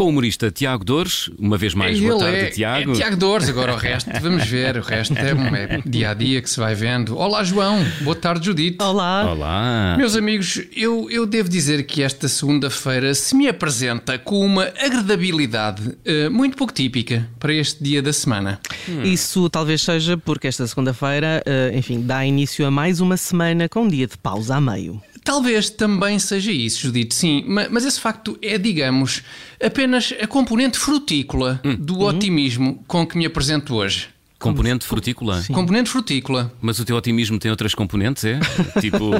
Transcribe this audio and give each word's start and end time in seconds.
com 0.00 0.04
o 0.06 0.08
humorista 0.08 0.50
Tiago 0.50 0.82
Dores. 0.82 1.28
Uma 1.38 1.58
vez 1.58 1.74
mais, 1.74 1.98
Ele 1.98 2.08
boa 2.08 2.20
tarde, 2.20 2.38
é, 2.38 2.46
Tiago. 2.46 2.92
É 2.92 2.94
Tiago 2.94 3.16
Dores, 3.18 3.50
agora 3.50 3.74
o 3.74 3.76
resto, 3.76 4.08
vamos 4.22 4.46
ver, 4.46 4.78
o 4.78 4.80
resto 4.80 5.12
é, 5.12 5.34
um- 5.34 5.54
é 5.54 5.82
dia 5.84 6.10
a 6.12 6.14
dia 6.14 6.40
que 6.40 6.48
se 6.48 6.58
vai 6.58 6.74
vendo. 6.74 7.18
Olá, 7.18 7.44
João, 7.44 7.84
boa 8.00 8.16
tarde, 8.16 8.46
Judite. 8.46 8.82
Olá. 8.82 9.30
Olá. 9.30 9.96
Meus 9.98 10.16
amigos, 10.16 10.58
eu, 10.74 11.10
eu 11.10 11.26
devo 11.26 11.50
dizer 11.50 11.82
que 11.82 12.02
esta 12.02 12.28
segunda-feira 12.28 13.12
se 13.12 13.34
me 13.36 13.46
apresenta 13.46 14.18
com 14.18 14.40
uma 14.40 14.72
agradabilidade 14.82 15.82
eh, 16.06 16.30
muito 16.30 16.56
pouco 16.56 16.72
típica 16.72 17.28
para 17.38 17.52
este 17.52 17.84
dia 17.84 18.00
da 18.00 18.14
semana. 18.14 18.58
Isso 19.04 19.50
talvez 19.50 19.82
seja 19.82 20.16
porque 20.16 20.46
esta 20.48 20.66
segunda-feira, 20.66 21.42
eh, 21.44 21.72
enfim, 21.74 22.00
dá 22.00 22.24
início 22.24 22.64
a 22.66 22.70
mais 22.70 23.00
uma 23.00 23.18
semana 23.18 23.68
com 23.68 23.82
um 23.82 23.88
dia 23.88 24.06
de 24.06 24.16
pausa 24.16 24.56
a 24.56 24.60
meio. 24.62 24.98
Talvez 25.30 25.70
também 25.70 26.18
seja 26.18 26.50
isso, 26.50 26.80
Judite, 26.80 27.14
sim, 27.14 27.44
ma- 27.46 27.68
mas 27.70 27.84
esse 27.84 28.00
facto 28.00 28.36
é, 28.42 28.58
digamos, 28.58 29.22
apenas 29.64 30.12
a 30.20 30.26
componente 30.26 30.76
frutícola 30.76 31.60
do 31.78 32.00
otimismo 32.00 32.82
com 32.88 33.06
que 33.06 33.16
me 33.16 33.24
apresento 33.24 33.74
hoje. 33.76 34.08
Componente 34.40 34.86
frutícola. 34.86 35.42
Componente 35.52 35.90
frutícola. 35.90 36.50
Mas 36.62 36.78
o 36.78 36.84
teu 36.84 36.96
otimismo 36.96 37.38
tem 37.38 37.50
outras 37.50 37.74
componentes, 37.74 38.24
é? 38.24 38.40
tipo 38.80 39.10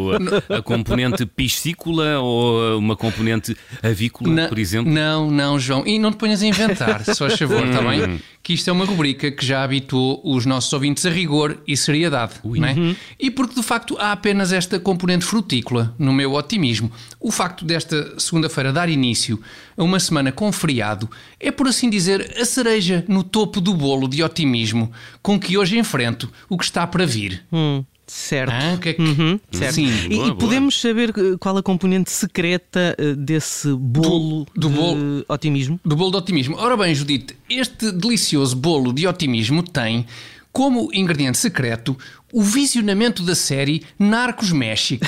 a, 0.50 0.56
a 0.56 0.62
componente 0.62 1.26
piscícola 1.26 2.18
ou 2.18 2.78
uma 2.78 2.96
componente 2.96 3.54
avícola, 3.82 4.32
Na- 4.34 4.48
por 4.48 4.58
exemplo? 4.58 4.90
Não, 4.90 5.30
não, 5.30 5.58
João. 5.58 5.86
E 5.86 5.98
não 5.98 6.10
te 6.10 6.16
ponhas 6.16 6.42
a 6.42 6.46
inventar, 6.46 7.04
se 7.04 7.14
faz 7.14 7.38
favor, 7.38 7.66
está 7.66 7.82
bem? 7.82 8.18
Que 8.42 8.54
isto 8.54 8.68
é 8.70 8.72
uma 8.72 8.86
rubrica 8.86 9.30
que 9.30 9.44
já 9.44 9.62
habituou 9.62 10.22
os 10.24 10.46
nossos 10.46 10.72
ouvintes 10.72 11.04
a 11.04 11.10
rigor 11.10 11.58
e 11.68 11.76
seriedade. 11.76 12.34
Não 12.42 12.64
é? 12.66 12.96
E 13.18 13.30
porque 13.30 13.54
de 13.54 13.62
facto 13.62 13.98
há 13.98 14.12
apenas 14.12 14.50
esta 14.52 14.80
componente 14.80 15.26
frutícola 15.26 15.94
no 15.98 16.12
meu 16.14 16.32
otimismo. 16.32 16.90
O 17.20 17.30
facto 17.30 17.66
desta 17.66 18.18
segunda-feira 18.18 18.72
dar 18.72 18.88
início 18.88 19.38
a 19.76 19.82
uma 19.84 20.00
semana 20.00 20.32
com 20.32 20.50
feriado 20.50 21.10
é, 21.38 21.50
por 21.50 21.68
assim 21.68 21.90
dizer, 21.90 22.34
a 22.40 22.44
cereja 22.46 23.04
no 23.06 23.22
topo 23.22 23.60
do 23.60 23.74
bolo 23.74 24.08
de 24.08 24.22
otimismo 24.22 24.90
com 25.22 25.38
que 25.38 25.56
hoje 25.58 25.78
enfrento 25.78 26.30
o 26.48 26.56
que 26.58 26.64
está 26.64 26.86
para 26.86 27.04
vir. 27.06 27.42
Hum, 27.52 27.84
certo. 28.06 28.52
Ah, 28.52 28.76
que 28.80 28.88
é 28.88 28.92
que- 28.94 29.02
Uhum, 29.02 29.38
certo. 29.52 29.74
Sim. 29.74 29.90
E, 30.10 30.16
boa, 30.16 30.28
e 30.28 30.34
podemos 30.34 30.80
saber 30.80 31.10
eh, 31.10 31.36
qual 31.38 31.56
a 31.56 31.62
componente 31.62 32.10
secreta 32.10 32.94
eh, 32.98 33.14
desse 33.14 33.72
bolo 33.72 34.46
do 34.56 34.68
de 34.68 34.74
bolo. 34.74 35.24
otimismo? 35.28 35.78
Do 35.84 35.94
bolo 35.96 36.10
de 36.10 36.16
otimismo. 36.16 36.56
Ora 36.56 36.76
bem, 36.76 36.94
Judite, 36.94 37.36
este 37.48 37.92
delicioso 37.92 38.56
bolo 38.56 38.92
de 38.92 39.06
otimismo 39.06 39.62
tem 39.62 40.06
como 40.52 40.90
ingrediente 40.92 41.38
secreto 41.38 41.96
o 42.32 42.42
visionamento 42.42 43.22
da 43.22 43.34
série 43.34 43.82
Narcos 43.98 44.52
México. 44.52 45.04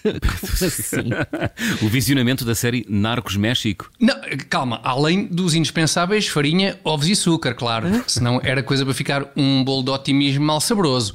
Assim. 0.64 1.10
O 1.82 1.88
visionamento 1.88 2.44
da 2.44 2.54
série 2.54 2.86
Narcos 2.88 3.36
México. 3.36 3.90
Não, 3.98 4.14
calma, 4.48 4.80
além 4.84 5.26
dos 5.26 5.54
indispensáveis 5.54 6.28
farinha, 6.28 6.78
ovos 6.84 7.08
e 7.08 7.12
açúcar, 7.12 7.54
claro, 7.54 8.04
senão 8.06 8.40
era 8.42 8.62
coisa 8.62 8.84
para 8.84 8.94
ficar 8.94 9.30
um 9.36 9.64
bolo 9.64 9.82
de 9.82 9.90
otimismo 9.90 10.44
mal 10.44 10.60
saboroso. 10.60 11.12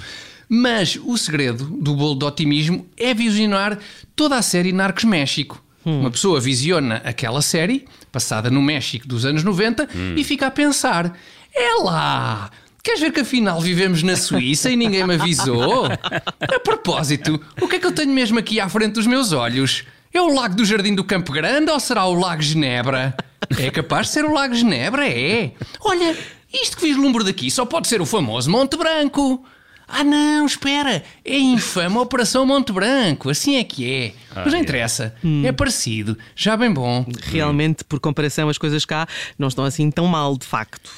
Mas 0.47 0.99
o 1.03 1.17
segredo 1.17 1.65
do 1.65 1.95
bolo 1.95 2.15
de 2.15 2.25
otimismo 2.25 2.85
é 2.97 3.13
visionar 3.13 3.79
toda 4.15 4.35
a 4.35 4.41
série 4.41 4.71
Narcos 4.71 5.05
México. 5.05 5.63
Uma 5.83 6.09
pessoa 6.09 6.41
visiona 6.41 6.95
aquela 7.05 7.43
série, 7.43 7.85
passada 8.11 8.49
no 8.49 8.59
México 8.59 9.07
dos 9.07 9.23
anos 9.23 9.43
90, 9.43 9.87
e 10.17 10.23
fica 10.23 10.47
a 10.47 10.51
pensar: 10.51 11.15
é 11.53 11.83
lá! 11.83 12.49
Queres 12.85 12.99
ver 12.99 13.11
que 13.11 13.21
afinal 13.21 13.59
vivemos 13.59 14.03
na 14.03 14.15
Suíça 14.15 14.69
e 14.69 14.75
ninguém 14.75 15.03
me 15.07 15.15
avisou? 15.15 15.85
A 15.85 16.59
propósito, 16.59 17.41
o 17.59 17.67
que 17.67 17.77
é 17.77 17.79
que 17.79 17.87
eu 17.87 17.91
tenho 17.91 18.11
mesmo 18.11 18.37
aqui 18.37 18.59
à 18.59 18.69
frente 18.69 18.93
dos 18.93 19.07
meus 19.07 19.31
olhos? 19.31 19.83
É 20.13 20.21
o 20.21 20.31
Lago 20.31 20.53
do 20.53 20.63
Jardim 20.63 20.93
do 20.93 21.03
Campo 21.03 21.31
Grande 21.31 21.71
ou 21.71 21.79
será 21.79 22.05
o 22.05 22.13
Lago 22.13 22.43
Genebra? 22.43 23.17
É 23.57 23.71
capaz 23.71 24.05
de 24.05 24.13
ser 24.13 24.23
o 24.23 24.31
Lago 24.31 24.53
Genebra, 24.53 25.09
é. 25.09 25.53
Olha, 25.81 26.15
isto 26.53 26.77
que 26.77 26.85
vislumbro 26.85 27.23
daqui 27.23 27.49
só 27.49 27.65
pode 27.65 27.87
ser 27.87 28.01
o 28.01 28.05
famoso 28.05 28.51
Monte 28.51 28.77
Branco. 28.77 29.43
Ah 29.87 30.03
não, 30.03 30.45
espera, 30.45 31.03
é 31.25 31.35
a 31.35 31.39
infame 31.39 31.97
Operação 31.97 32.45
Monte 32.45 32.71
Branco, 32.71 33.31
assim 33.31 33.55
é 33.55 33.63
que 33.63 33.91
é. 33.91 34.13
Mas 34.35 34.53
não 34.53 34.59
interessa, 34.59 35.15
é 35.43 35.51
parecido, 35.51 36.15
já 36.35 36.55
bem 36.55 36.71
bom. 36.71 37.03
Realmente, 37.23 37.83
por 37.83 37.99
comparação, 37.99 38.47
as 38.47 38.59
coisas 38.59 38.85
cá 38.85 39.07
não 39.39 39.47
estão 39.47 39.65
assim 39.65 39.89
tão 39.89 40.05
mal, 40.05 40.37
de 40.37 40.45
facto. 40.45 40.91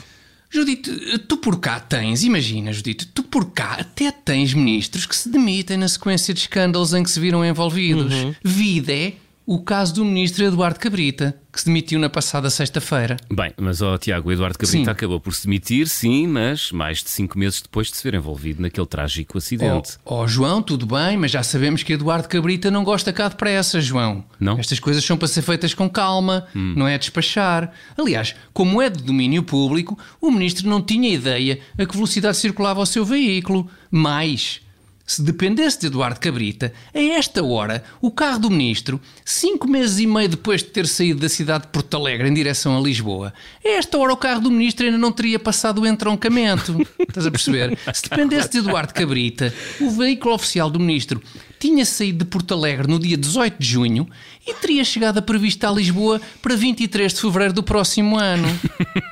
Judite, 0.49 1.19
tu 1.27 1.37
por 1.37 1.59
cá 1.59 1.79
tens, 1.79 2.23
imagina, 2.23 2.71
Judite, 2.71 3.05
tu 3.07 3.21
por 3.23 3.51
cá 3.51 3.73
até 3.79 4.11
tens 4.11 4.53
ministros 4.53 5.05
que 5.05 5.15
se 5.15 5.29
demitem 5.29 5.77
na 5.77 5.87
sequência 5.87 6.33
de 6.33 6.39
escândalos 6.39 6.93
em 6.93 7.03
que 7.03 7.11
se 7.11 7.19
viram 7.19 7.43
envolvidos. 7.43 8.13
Vida 8.43 8.93
é 8.93 9.13
o 9.47 9.61
caso 9.61 9.95
do 9.95 10.03
ministro 10.03 10.43
Eduardo 10.43 10.77
Cabrita, 10.77 11.39
que 11.53 11.61
se 11.61 11.67
demitiu 11.67 11.97
na 11.97 12.09
passada 12.09 12.49
sexta-feira. 12.49 13.15
Bem, 13.33 13.53
mas 13.55 13.81
ó 13.81 13.97
Tiago, 13.97 14.27
o 14.27 14.31
Eduardo 14.33 14.57
Cabrita 14.57 14.83
Sim. 14.83 14.91
acabou 14.91 15.21
por 15.21 15.33
se 15.33 15.45
demitir, 15.45 15.87
sim, 15.87 16.27
mas 16.27 16.69
mais 16.73 17.01
de 17.01 17.09
cinco 17.09 17.39
meses 17.39 17.61
depois 17.61 17.87
de 17.87 17.95
se 17.95 18.03
ver 18.03 18.13
envolvido 18.13 18.61
naquele 18.61 18.85
trágico 18.85 19.37
acidente. 19.37 19.97
Ó 20.03 20.21
oh, 20.21 20.27
João, 20.27 20.61
tudo 20.61 20.85
bem, 20.85 21.15
mas 21.15 21.31
já 21.31 21.41
sabemos 21.43 21.81
que 21.81 21.93
Eduardo 21.93 22.27
Cabrita 22.27 22.69
não 22.69 22.83
gosta 22.83 23.13
cá 23.13 23.29
depressa, 23.29 23.79
João. 23.79 24.25
Não? 24.37 24.59
Estas 24.59 24.81
coisas 24.81 25.05
são 25.05 25.15
para 25.15 25.29
ser 25.29 25.41
feitas 25.41 25.73
com 25.73 25.89
calma, 25.89 26.45
não 26.53 26.85
é 26.85 26.97
despachar. 26.97 27.71
Aliás, 27.97 28.35
como 28.51 28.81
é 28.81 28.89
de 28.89 29.01
domínio 29.01 29.43
público, 29.43 29.97
o 30.19 30.29
ministro 30.29 30.67
não 30.67 30.81
tinha 30.81 31.09
ideia 31.09 31.61
a 31.77 31.85
que 31.85 31.95
velocidade 31.95 32.35
circulava 32.35 32.81
o 32.81 32.85
seu 32.85 33.05
veículo. 33.05 33.69
Mais, 33.89 34.59
se 35.07 35.21
dependesse 35.21 35.79
de 35.79 35.87
Eduardo 35.87 36.19
Cabrita, 36.19 36.73
a 36.93 36.99
esta 36.99 37.41
hora, 37.41 37.81
o 38.01 38.11
carro 38.11 38.39
do 38.39 38.49
ministro, 38.49 38.99
cinco 39.23 39.65
meses 39.65 39.99
e 39.99 40.05
meio 40.05 40.27
depois 40.27 40.61
de 40.61 40.69
ter 40.69 40.85
saído 40.85 41.21
da 41.21 41.29
cidade 41.29 41.63
de 41.63 41.71
Porto 41.71 41.95
Alegre 41.95 42.27
em 42.27 42.33
direção 42.33 42.77
a 42.77 42.81
Lisboa, 42.81 43.33
a 43.63 43.69
esta 43.69 43.97
hora 43.97 44.11
o 44.11 44.17
carro 44.17 44.41
do 44.41 44.51
ministro 44.51 44.85
ainda 44.85 44.97
não 44.97 45.13
teria 45.13 45.39
passado 45.39 45.81
o 45.81 45.87
entroncamento. 45.87 46.85
Estás 46.99 47.25
a 47.25 47.31
perceber? 47.31 47.77
Se 47.93 48.03
dependesse 48.09 48.49
de 48.49 48.57
Eduardo 48.57 48.93
Cabrita, 48.93 49.53
o 49.79 49.89
veículo 49.91 50.35
oficial 50.35 50.69
do 50.69 50.77
ministro 50.77 51.23
tinha 51.59 51.85
saído 51.85 52.19
de 52.19 52.25
Porto 52.25 52.53
Alegre 52.53 52.87
no 52.87 52.99
dia 52.99 53.17
18 53.17 53.55
de 53.59 53.67
junho 53.67 54.07
e 54.45 54.53
teria 54.53 54.83
chegado 54.83 55.17
a 55.17 55.21
prevista 55.21 55.67
a 55.67 55.71
Lisboa 55.71 56.21
para 56.41 56.55
23 56.55 57.13
de 57.13 57.21
fevereiro 57.21 57.53
do 57.53 57.63
próximo 57.63 58.17
ano. 58.17 58.47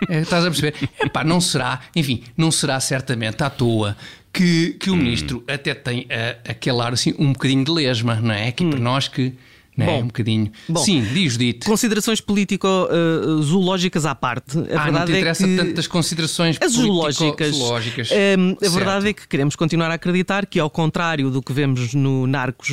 É, 0.08 0.22
estás 0.22 0.46
a 0.46 0.52
perceber? 0.52 0.76
Epá, 1.02 1.24
não 1.24 1.42
será, 1.42 1.82
enfim, 1.96 2.22
não 2.38 2.52
será 2.52 2.80
certamente 2.80 3.44
à 3.44 3.50
toa 3.50 3.98
que, 4.32 4.74
que 4.74 4.92
o 4.92 4.96
ministro 4.96 5.44
até 5.48 5.74
tem 5.74 6.06
a, 6.12 6.52
aquele 6.52 6.80
ar 6.82 6.94
assim 6.94 7.16
um 7.18 7.34
bocadinho 7.34 7.64
de 7.64 7.72
lesma, 7.72 8.16
não 8.16 8.34
é? 8.34 8.50
Aqui 8.50 8.66
para 8.70 8.80
nós 8.80 9.08
que. 9.08 9.34
Não 9.78 9.86
é? 9.86 9.90
Bom. 9.98 10.04
um 10.04 10.08
bocadinho. 10.08 10.52
Bom. 10.70 10.80
Sim, 10.84 11.06
diz 11.14 11.38
dito. 11.38 11.66
Considerações 11.66 12.22
político-zoológicas 12.22 14.06
à 14.06 14.16
parte. 14.16 14.58
A 14.58 14.62
Ah, 14.62 14.92
não 14.92 15.06
verdade 15.06 15.06
te 15.06 15.14
é 15.14 15.18
interessa 15.20 15.48
que... 15.48 15.56
tantas 15.58 15.88
considerações 15.88 16.58
As 16.62 16.72
zoológicas. 16.74 17.18
político-zoológicas. 17.18 18.10
Hum, 18.12 18.56
a 18.66 18.70
verdade 18.70 19.10
é 19.10 19.14
que 19.14 19.28
queremos 19.28 19.56
continuar 19.56 19.92
a 19.92 19.96
acreditar 19.96 20.46
que, 20.46 20.60
ao 20.60 20.70
contrário 20.70 21.30
do 21.30 21.42
que 21.42 21.54
vemos 21.54 21.94
no 21.94 22.26
Narcos 22.28 22.72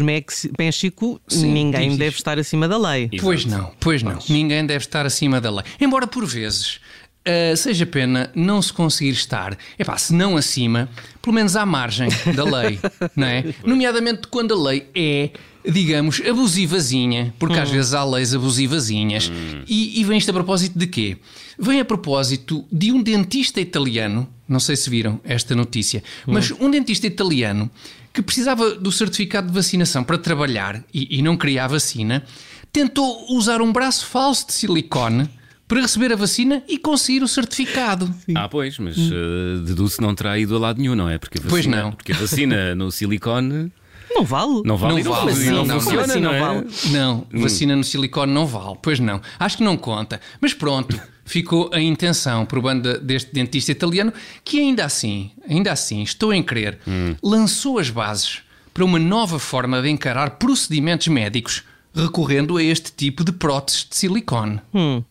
México, 0.58 1.20
Sim, 1.28 1.52
ninguém 1.52 1.90
deve 1.96 2.10
diz. 2.10 2.18
estar 2.18 2.38
acima 2.38 2.68
da 2.68 2.78
lei. 2.78 3.10
Pois 3.20 3.44
não, 3.44 3.72
pois 3.80 4.02
não. 4.02 4.18
Ninguém 4.28 4.64
deve 4.66 4.84
estar 4.84 5.06
acima 5.06 5.40
da 5.40 5.50
lei. 5.50 5.64
Embora 5.80 6.06
por 6.06 6.24
vezes 6.26 6.78
ah, 7.24 7.54
seja 7.56 7.86
pena 7.86 8.30
não 8.34 8.60
se 8.60 8.72
conseguir 8.72 9.10
estar, 9.10 9.56
epá, 9.78 9.96
se 9.96 10.12
não 10.12 10.36
acima, 10.36 10.88
pelo 11.20 11.34
menos 11.34 11.54
à 11.56 11.64
margem 11.64 12.08
da 12.34 12.44
lei, 12.44 12.78
não 13.16 13.26
é? 13.26 13.44
Nomeadamente 13.64 14.26
quando 14.28 14.54
a 14.54 14.70
lei 14.70 14.86
é, 14.94 15.30
digamos, 15.64 16.20
abusivazinha, 16.20 17.34
porque 17.38 17.58
às 17.58 17.70
vezes 17.70 17.94
há 17.94 18.04
leis 18.04 18.34
abusivazinhas. 18.34 19.30
E, 19.66 20.00
e 20.00 20.04
vem 20.04 20.18
isto 20.18 20.30
a 20.30 20.34
propósito 20.34 20.78
de 20.78 20.86
quê? 20.86 21.16
Vem 21.58 21.80
a 21.80 21.84
propósito 21.84 22.64
de 22.70 22.90
um 22.92 23.02
dentista 23.02 23.60
italiano, 23.60 24.28
não 24.48 24.58
sei 24.58 24.76
se 24.76 24.90
viram 24.90 25.20
esta 25.24 25.54
notícia, 25.54 26.02
mas 26.26 26.50
um 26.50 26.70
dentista 26.70 27.06
italiano 27.06 27.70
que 28.12 28.20
precisava 28.22 28.74
do 28.74 28.92
certificado 28.92 29.48
de 29.48 29.54
vacinação 29.54 30.04
para 30.04 30.18
trabalhar 30.18 30.82
e, 30.92 31.18
e 31.18 31.22
não 31.22 31.36
queria 31.36 31.64
a 31.64 31.68
vacina, 31.68 32.24
tentou 32.72 33.26
usar 33.30 33.62
um 33.62 33.72
braço 33.72 34.06
falso 34.06 34.46
de 34.46 34.52
silicone 34.52 35.28
para 35.66 35.80
receber 35.80 36.12
a 36.12 36.16
vacina 36.16 36.62
e 36.68 36.76
conseguir 36.76 37.22
o 37.22 37.28
certificado. 37.28 38.12
Ah, 38.34 38.46
pois, 38.48 38.78
mas 38.78 38.98
uh, 38.98 39.58
deduzo 39.64 39.96
que 39.96 40.02
não 40.02 40.14
terá 40.14 40.38
ido 40.38 40.54
a 40.56 40.58
lado 40.58 40.78
nenhum, 40.78 40.94
não 40.94 41.08
é? 41.08 41.16
Porque 41.16 41.38
vacina, 41.38 41.50
Pois 41.50 41.66
não. 41.66 41.92
Porque 41.92 42.12
a 42.12 42.16
vacina 42.16 42.74
no 42.74 42.90
silicone 42.92 43.72
Não 44.14 44.24
vale. 44.24 44.62
não 44.64 44.76
vale 44.76 45.02
Não 45.02 45.12
não, 45.12 45.24
vale, 45.24 45.44
não, 45.50 45.64
não 45.64 45.80
funciona, 45.80 46.04
assim 46.04 46.20
não, 46.20 46.30
não 46.30 46.36
é? 46.36 46.40
vale? 46.40 46.66
Não, 46.90 47.26
vacina 47.32 47.76
no 47.76 47.84
silicone 47.84 48.32
não 48.32 48.46
vale. 48.46 48.76
Pois 48.82 49.00
não. 49.00 49.20
Acho 49.38 49.58
que 49.58 49.62
não 49.62 49.76
conta. 49.76 50.20
Mas 50.40 50.54
pronto, 50.54 51.00
ficou 51.24 51.70
a 51.72 51.80
intenção 51.80 52.44
por 52.44 52.60
banda 52.60 52.98
deste 52.98 53.32
dentista 53.32 53.72
italiano 53.72 54.12
que 54.44 54.60
ainda 54.60 54.84
assim, 54.84 55.30
ainda 55.48 55.72
assim, 55.72 56.02
estou 56.02 56.32
em 56.32 56.42
crer, 56.42 56.78
lançou 57.22 57.78
as 57.78 57.90
bases 57.90 58.40
para 58.72 58.84
uma 58.84 58.98
nova 58.98 59.38
forma 59.38 59.82
de 59.82 59.88
encarar 59.88 60.30
procedimentos 60.38 61.08
médicos 61.08 61.62
recorrendo 61.94 62.56
a 62.56 62.62
este 62.62 62.92
tipo 62.92 63.24
de 63.24 63.32
próteses 63.32 63.86
de 63.88 63.96
silicone. 63.96 64.60
Hum, 64.74 65.02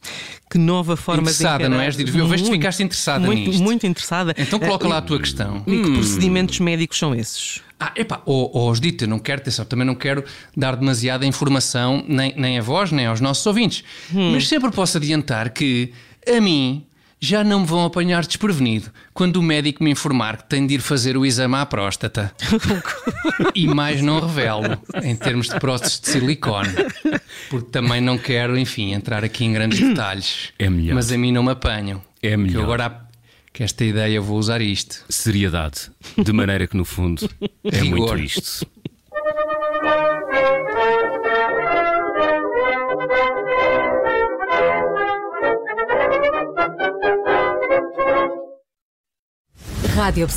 que 0.50 0.58
nova 0.58 0.98
forma 0.98 1.22
interessada, 1.22 1.60
de 1.60 1.64
encarar... 1.66 1.78
não 1.78 1.82
és? 1.82 1.98
Eu 2.00 2.28
vejo 2.28 2.46
que 2.46 2.52
ficaste 2.52 2.84
interessada 2.84 3.26
muito, 3.26 3.50
nisto. 3.50 3.64
Muito 3.64 3.88
interessada. 3.88 4.34
Então 4.38 4.60
coloca 4.60 4.86
Uh, 4.86 4.90
lá 4.90 4.98
a 4.98 5.02
tua 5.02 5.20
questão. 5.20 5.64
E 5.68 5.82
que 5.82 5.92
procedimentos 5.92 6.60
médicos 6.60 6.98
são 6.98 7.14
esses? 7.14 7.62
Ah, 7.80 7.94
epá, 7.96 8.22
Dito, 8.80 9.06
eu 9.06 9.08
não 9.08 9.18
quero, 9.18 9.42
atenção, 9.42 9.66
também 9.66 9.86
não 9.86 9.96
quero 9.96 10.24
dar 10.56 10.76
demasiada 10.76 11.26
informação 11.26 12.04
nem, 12.08 12.34
nem 12.38 12.60
a 12.60 12.62
vós, 12.62 12.92
nem 12.92 13.06
aos 13.06 13.20
nossos 13.20 13.46
ouvintes. 13.46 13.84
Mas 14.12 14.48
sempre 14.48 14.70
posso 14.72 14.98
adiantar 14.98 15.50
que, 15.50 15.92
a 16.28 16.40
mim, 16.40 16.86
já 17.22 17.44
não 17.44 17.60
me 17.60 17.68
vão 17.68 17.86
apanhar 17.86 18.26
desprevenido 18.26 18.92
quando 19.14 19.38
o 19.38 19.44
médico 19.44 19.84
me 19.84 19.92
informar 19.92 20.38
que 20.38 20.50
tenho 20.50 20.68
de 20.68 20.74
ir 20.74 20.80
fazer 20.80 21.16
o 21.16 21.24
exame 21.24 21.56
à 21.56 21.66
próstata. 21.66 22.34
e 23.54 23.68
mais 23.68 24.02
não 24.02 24.20
revelo, 24.20 24.82
em 25.04 25.16
termos 25.16 25.48
de 25.48 25.60
próteses 25.60 26.00
de 26.00 26.10
silicone. 26.10 26.74
Porque 27.50 27.70
também 27.70 28.02
não 28.02 28.18
quero, 28.18 28.58
enfim, 28.58 28.92
entrar 28.94 29.24
aqui 29.24 29.46
em 29.46 29.54
grandes 29.54 29.80
detalhes. 29.80 30.50
É 30.58 30.68
melhor. 30.68 30.96
Mas 30.96 31.12
a 31.12 31.18
mim 31.18 31.32
não 31.32 31.44
me 31.44 31.52
apanham. 31.52 32.02
É 32.24 32.36
melhor. 32.36 32.58
Que 32.58 32.64
agora, 32.64 33.02
que 33.54 33.64
esta 33.64 33.86
ideia, 33.86 34.20
vou 34.20 34.40
usar 34.40 34.60
isto. 34.60 35.06
Seriedade. 35.08 35.92
De 36.18 36.34
maneira 36.34 36.66
que, 36.66 36.76
no 36.76 36.86
fundo, 36.86 37.30
é 37.64 37.84
muito 37.84 38.18
isto. 38.18 38.66
Rádio 50.12 50.28